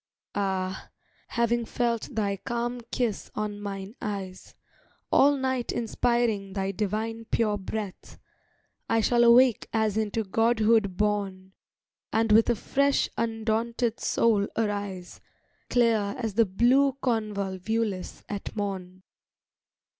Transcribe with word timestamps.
Ah, 0.33 0.89
having 1.27 1.63
felt 1.63 2.09
thy 2.11 2.35
calm 2.35 2.81
kiss 2.91 3.29
on 3.35 3.61
mine 3.61 3.93
eyes, 4.01 4.55
All 5.11 5.37
night 5.37 5.71
inspiring 5.71 6.53
thy 6.53 6.71
divine 6.71 7.25
pure 7.25 7.55
breath, 7.55 8.17
I 8.89 8.99
shall 9.01 9.23
awake 9.23 9.67
as 9.71 9.97
into 9.97 10.23
godhood 10.23 10.97
born, 10.97 11.53
And 12.11 12.31
with 12.31 12.49
a 12.49 12.55
fresh, 12.55 13.09
undaunted 13.15 13.99
soul 13.99 14.47
arise, 14.57 15.21
Clear 15.69 16.15
as 16.17 16.33
the 16.33 16.45
blue 16.47 16.93
convolvulus 17.03 18.23
at 18.27 18.55
morn. 18.55 19.03